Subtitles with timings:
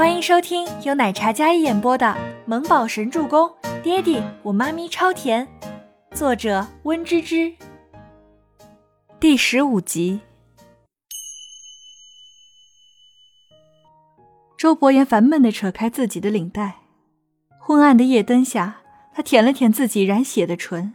[0.00, 2.06] 欢迎收听由奶茶嘉一演播的
[2.46, 3.46] 《萌宝神助攻》，
[3.82, 5.46] 爹地我妈咪超甜，
[6.14, 7.52] 作者温芝芝。
[9.20, 10.20] 第十五集。
[14.56, 16.76] 周伯言烦闷地扯开自己的领带，
[17.58, 18.80] 昏暗的夜灯下，
[19.12, 20.94] 他舔了舔自己染血的唇，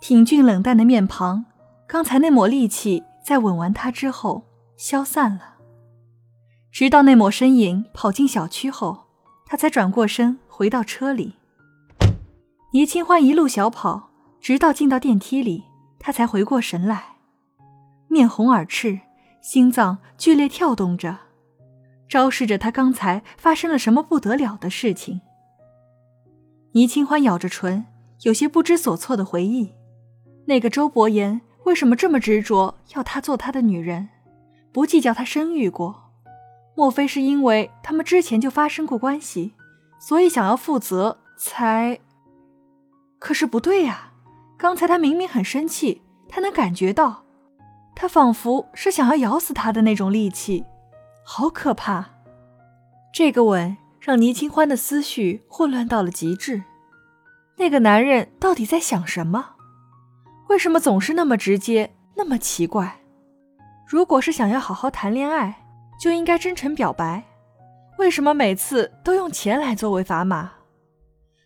[0.00, 1.44] 挺俊冷淡的面庞，
[1.86, 4.44] 刚才那抹戾气在吻完他之后
[4.78, 5.57] 消散了。
[6.78, 9.08] 直到那抹身影跑进小区后，
[9.44, 11.34] 他才转过身回到车里。
[12.72, 15.64] 倪清欢一路小跑，直到进到电梯里，
[15.98, 17.16] 他才回过神来，
[18.06, 19.00] 面红耳赤，
[19.42, 21.18] 心脏剧烈跳动着，
[22.08, 25.20] 昭示着他刚才发生了什么不得了的事情。
[26.74, 27.86] 倪清欢咬着唇，
[28.22, 29.74] 有些不知所措的回忆：
[30.46, 34.10] 那个周伯言为什么这么执着要他做他的女人，
[34.70, 36.04] 不计较他生育过？
[36.78, 39.52] 莫非是因为他们之前就发生过关系，
[39.98, 41.98] 所以想要负责才？
[43.18, 44.12] 可是不对呀，
[44.56, 47.24] 刚才他明明很生气，他能感觉到，
[47.96, 50.64] 他仿佛是想要咬死他的那种力气，
[51.24, 52.10] 好可怕！
[53.12, 56.62] 这个吻让倪清欢的思绪混乱到了极致。
[57.56, 59.56] 那个男人到底在想什么？
[60.48, 63.00] 为什么总是那么直接，那么奇怪？
[63.84, 65.64] 如果是想要好好谈恋爱。
[65.98, 67.24] 就应该真诚表白，
[67.98, 70.52] 为什么每次都用钱来作为砝码？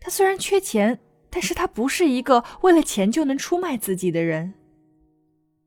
[0.00, 4.54] 他虽然缺钱，但是他不是一个为了钱就能出卖自己的人。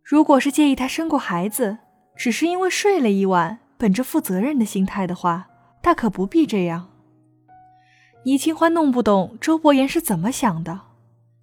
[0.02, 1.78] 如果是介意他生过孩子，
[2.16, 5.48] 只是因为睡了一晚，本着负责任的心态的话，
[5.82, 6.90] 大可不必这样。
[8.24, 10.80] 倪清欢弄不懂周伯言是怎么想的，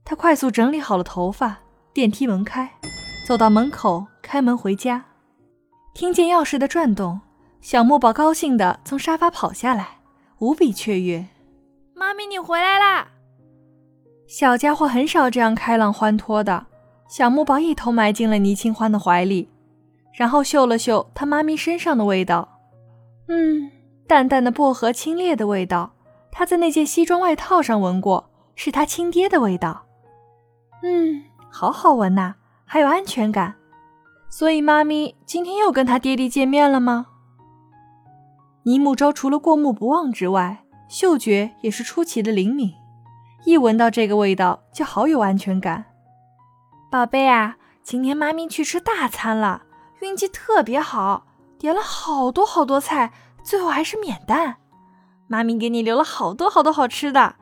[0.04, 1.58] 他快速整理好了头发，
[1.92, 2.72] 电梯门开，
[3.26, 5.04] 走到门口开门回家，
[5.94, 7.20] 听见钥匙的转动。
[7.66, 9.98] 小木宝高兴地从沙发跑下来，
[10.38, 11.26] 无比雀跃。
[11.96, 13.08] 妈咪，你回来啦！
[14.28, 16.66] 小家伙很少这样开朗欢脱的。
[17.08, 19.48] 小木宝一头埋进了倪清欢的怀里，
[20.12, 22.60] 然后嗅了嗅他妈咪身上的味道，
[23.26, 23.68] 嗯，
[24.06, 25.90] 淡淡的薄荷清冽的味道。
[26.30, 29.86] 他在那件西装外套上闻过，是他亲爹的味道。
[30.84, 33.56] 嗯，好好闻呐，还有安全感。
[34.30, 37.06] 所以妈咪今天又跟他爹地见面了吗？
[38.66, 42.74] 倪木舟除了过目不忘之外，嗅觉也是出奇的灵敏，
[43.44, 45.84] 一闻到这个味道就好有安全感。
[46.90, 49.62] 宝贝啊，今天妈咪去吃大餐了，
[50.00, 53.12] 运气特别好，点了好多好多菜，
[53.44, 54.56] 最后还是免单。
[55.28, 57.36] 妈咪给你留了好多好多好吃的，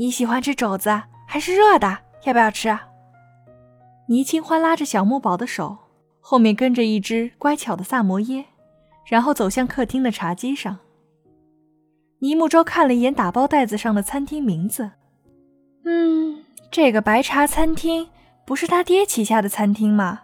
[0.00, 1.98] 你喜欢吃肘子还是热的？
[2.24, 2.76] 要不要吃？
[4.08, 5.78] 倪清欢拉着小木宝的手，
[6.18, 8.46] 后面跟着一只乖巧的萨摩耶。
[9.04, 10.78] 然后走向客厅的茶几上。
[12.20, 14.92] 倪木舟看了一眼打包袋子上的餐厅名字，
[15.84, 18.08] 嗯，这个白茶餐厅
[18.46, 20.22] 不是他爹旗下的餐厅吗？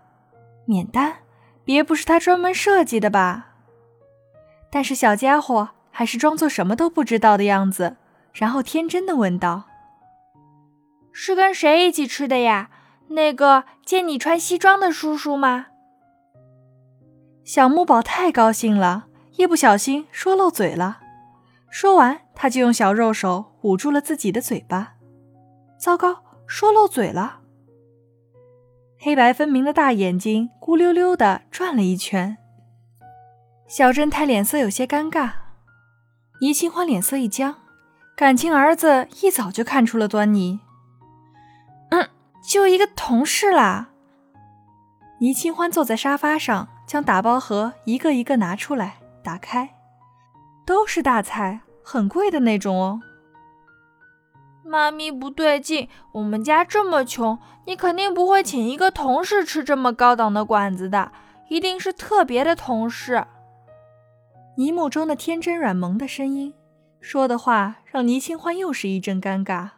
[0.65, 1.19] 免单，
[1.65, 3.49] 别不是他专门设计的吧？
[4.71, 7.97] 但是小家伙还是装作什么都不知道的样子，
[8.33, 9.65] 然后天真的问道
[11.13, 12.71] ：“是跟谁一起吃的呀？
[13.09, 15.67] 那个见你穿西装的叔叔吗？”
[17.53, 21.01] 小木宝太高兴了，一不小心说漏嘴了。
[21.69, 24.93] 说完，他就用小肉手捂住了自己的嘴巴。
[25.77, 27.41] 糟糕，说漏嘴了！
[29.01, 32.37] 黑白分明的大眼睛咕溜溜地转了一圈。
[33.67, 35.33] 小正太脸色有些尴尬，
[36.41, 37.57] 倪清欢脸色一僵，
[38.15, 40.61] 感情儿子一早就看出了端倪。
[41.91, 42.11] 嗯，
[42.49, 43.89] 就一个同事啦。
[45.19, 46.69] 倪清欢坐在沙发上。
[46.91, 49.77] 将打包盒一个一个拿出来，打开，
[50.67, 53.01] 都是大菜，很贵的那种哦。
[54.65, 61.13] 妈咪不对劲，我们家这么穷，你肯定不会请一个同事吃这么高档的馆子的，
[61.49, 63.25] 一定是特别的同事。
[64.57, 66.53] 泥木中的天真软萌的声音，
[67.01, 69.69] 说的话让倪清欢又是一阵尴尬。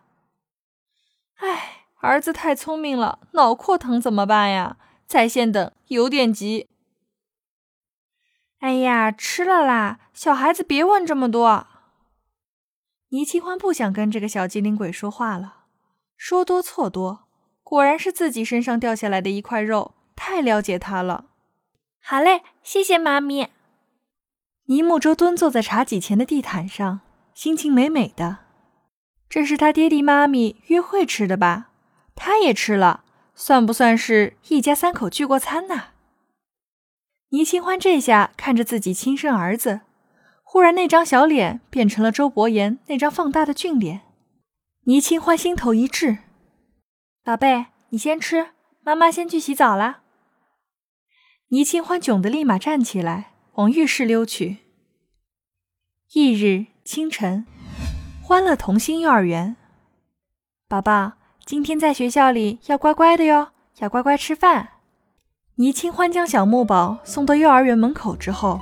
[1.37, 4.78] 哎，儿子太聪明了，脑壳疼怎么办呀？
[5.06, 6.70] 在线等，有点急。
[8.62, 9.99] 哎呀，吃了啦！
[10.14, 11.67] 小孩子别问这么多。
[13.09, 15.64] 倪清欢不想跟这个小机灵鬼说话了，
[16.17, 17.25] 说多错多，
[17.64, 21.25] 果然是自己身上掉下来的一块肉，太了解他了。
[22.00, 23.49] 好嘞，谢谢妈咪。
[24.67, 27.00] 倪木舟蹲坐在茶几前的地毯上，
[27.35, 28.38] 心情美美的。
[29.29, 31.70] 这是他爹地妈咪约会吃的吧？
[32.14, 33.03] 他也吃了，
[33.35, 35.87] 算不算是一家三口聚过餐呢？
[37.32, 39.81] 倪清欢这下看着自己亲生儿子，
[40.43, 44.02] 忽然那张小脸变成了周伯言那张放大的俊脸，
[44.84, 46.19] 倪清欢心头一滞。
[47.25, 48.50] 宝贝，你先吃，
[48.82, 50.00] 妈妈先去洗澡了。
[51.49, 54.58] 倪清欢窘得立马站起来，往浴室溜去。
[56.12, 57.46] 翌日清晨，
[58.23, 59.56] 欢乐童心幼儿园，
[60.69, 61.12] 宝宝，
[61.46, 64.71] 今天在学校里要乖乖的哟，要乖乖吃饭。
[65.62, 68.61] 倪清欢将小木宝送到幼儿园门口之后，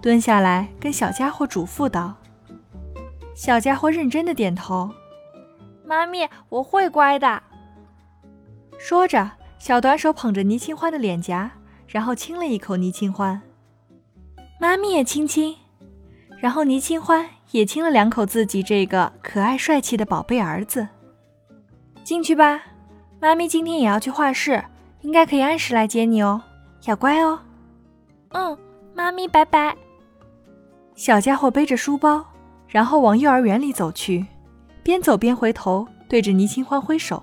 [0.00, 2.14] 蹲下来跟小家伙嘱咐道
[3.36, 4.90] ：“小家伙认真的点头，
[5.84, 7.42] 妈咪，我会乖的。”
[8.80, 11.50] 说着，小短手捧着倪清欢的脸颊，
[11.86, 13.42] 然后亲了一口倪清欢。
[14.58, 15.54] 妈咪也亲亲，
[16.38, 20.88] 然后倪清欢也亲了两口自己这个可爱帅气的宝贝儿子。
[22.02, 22.62] 进去吧，
[23.20, 24.64] 妈咪今天也要去画室，
[25.02, 26.40] 应该可以按时来接你哦，
[26.84, 27.38] 要乖哦。
[28.30, 28.56] 嗯，
[28.94, 29.76] 妈咪拜拜。
[30.94, 32.24] 小家伙背着书包，
[32.68, 34.26] 然后往幼儿园里走去，
[34.82, 37.22] 边走边回头对着倪清欢挥手。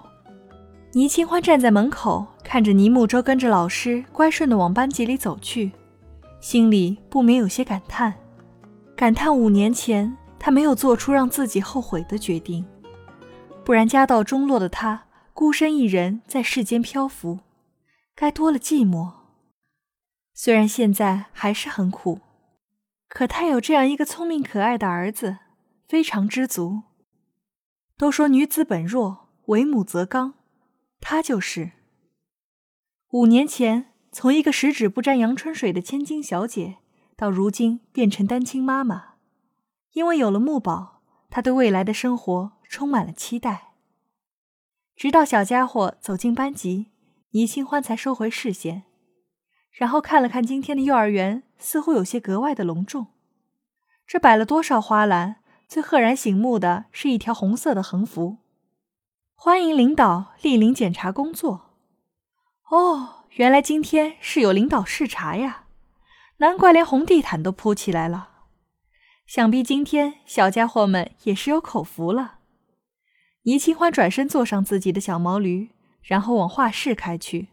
[0.93, 5.71] 倪清欢站在门口，看着倪木舟跟着老师乖顺的往班级里走去，
[6.39, 8.13] 心里不免有些感叹，
[8.95, 12.65] 感叹五年前他没有做出让自己后悔的决定，
[13.63, 15.03] 不然家道中落的他
[15.33, 17.37] 孤身一人在世间漂浮，
[18.19, 19.13] 该多了寂寞。
[20.33, 22.21] 虽然现在还是很苦，
[23.07, 25.37] 可他有这样一个聪明可爱的儿子，
[25.87, 26.81] 非常知足。
[27.95, 30.33] 都说女子本弱，为母则刚。
[30.99, 31.73] 她就是
[33.11, 36.77] 五年前从一个十指不沾阳春水的千金小姐，
[37.15, 39.13] 到如今变成单亲妈妈。
[39.91, 43.73] 因为有了木宝，她对未来的生活充满了期待。
[44.95, 46.87] 直到小家伙走进班级，
[47.31, 48.83] 倪清欢才收回视线，
[49.71, 53.07] 然后看了看今天的幼儿园，似乎有些格外的隆重。
[54.05, 55.37] 这摆了多少花篮，
[55.67, 58.37] 最赫然醒目的是一条红色的横幅。
[59.35, 61.75] 欢迎领导莅临检查工作。
[62.69, 65.65] 哦，原来今天是有领导视察呀，
[66.37, 68.29] 难怪连红地毯都铺起来了。
[69.25, 72.39] 想必今天小家伙们也是有口福了。
[73.43, 75.69] 倪清欢转身坐上自己的小毛驴，
[76.07, 77.49] 然后往画室开去。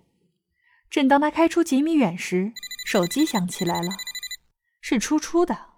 [0.88, 2.52] 正当他开出几米远时，
[2.86, 3.88] 手机响起来了，
[4.80, 5.70] 是初初的。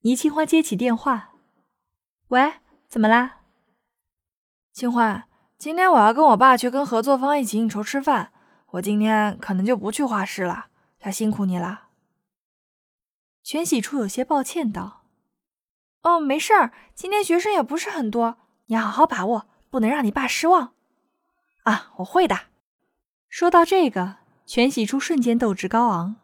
[0.00, 1.34] 倪清欢接起电话
[2.28, 2.54] ：“喂，
[2.88, 3.42] 怎么啦？”
[4.72, 5.28] 清欢，
[5.58, 8.32] 今天我要跟我爸去跟合作方一起应酬吃饭，
[8.70, 10.68] 我今天可能就不去画室了，
[11.00, 11.88] 要辛苦你了。
[13.42, 15.04] 全喜初有些抱歉道
[16.02, 20.72] ：“哦，没事儿，今天学生也不是很多，你好好把握，不能让你爸失望。”
[21.66, 22.46] 啊，我会的。
[23.28, 26.14] 说到这个，全喜初瞬间斗志高昂。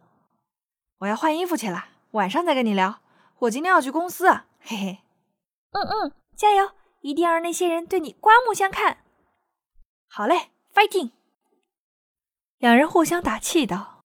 [0.98, 3.00] 我要换衣服去了，晚上再跟你聊。
[3.40, 4.28] 我今天要去公司，
[4.60, 4.98] 嘿嘿。
[5.72, 6.70] 嗯嗯，加油。
[7.00, 8.98] 一定要让那些人对你刮目相看。
[10.06, 11.10] 好嘞，fighting！
[12.58, 14.04] 两人互相打气道。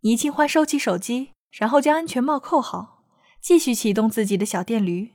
[0.00, 3.04] 倪清欢收起手机，然后将安全帽扣好，
[3.42, 5.12] 继续启动自己的小电驴。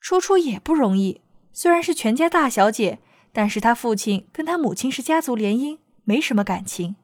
[0.00, 1.20] 初初也不容易，
[1.52, 3.00] 虽然是全家大小姐，
[3.36, 6.96] 但是他父亲跟他母亲是家族联姻，没什么感情。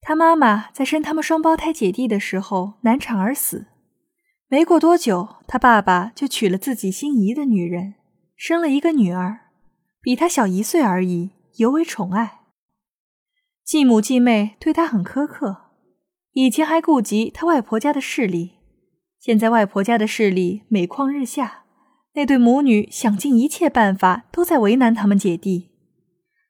[0.00, 3.68] 他妈妈在生他们双胞胎姐弟的时候难产而死。
[4.48, 7.94] 没过多久，他爸爸就娶了自己心仪的女人，
[8.34, 9.42] 生了一个女儿，
[10.00, 12.40] 比他小一岁而已，尤为宠爱。
[13.64, 15.70] 继母继妹对他很苛刻，
[16.32, 18.54] 以前还顾及他外婆家的势力，
[19.20, 21.63] 现在外婆家的势力每况日下，
[22.14, 25.70] 那对母女想尽一切办法都在为难他们姐弟。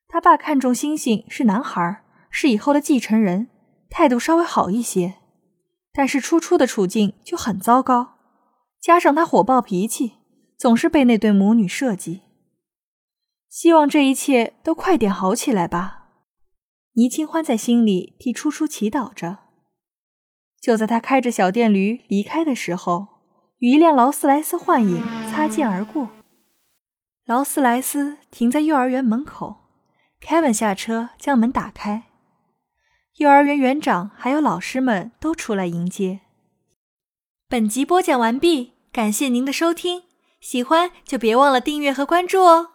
[0.06, 3.48] 他爸看中星星是男孩，是以后的继承人，
[3.90, 5.14] 态度稍微好一些。
[5.92, 8.14] 但是初初的处境就很糟糕，
[8.80, 10.14] 加上他火爆脾气，
[10.58, 12.22] 总是被那对母女设计。
[13.48, 16.08] 希望这一切都快点好起来吧。
[16.94, 19.38] 倪清欢在心里替初初祈祷着。
[20.60, 23.06] 就在他开着小电驴离开的时候，
[23.58, 25.02] 与一辆劳斯莱斯幻影
[25.34, 26.10] 擦肩而过。
[27.26, 29.56] 劳斯莱斯停在幼儿园门口
[30.22, 32.04] ，Kevin 下车将门打开。
[33.16, 36.20] 幼儿园园长还有老师们都出来迎接。
[37.48, 40.04] 本集播讲完毕，感谢您的收听，
[40.40, 42.73] 喜欢就别忘了订阅和关注哦。